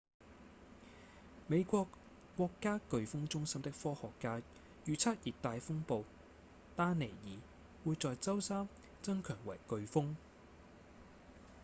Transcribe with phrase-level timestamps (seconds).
[1.45, 1.87] 美國
[2.35, 4.41] 國家颶風中心的科學家
[4.87, 6.03] 預測熱帶風暴
[6.75, 7.37] 丹妮爾
[7.85, 8.67] 會在周三
[9.03, 10.15] 增強為颶風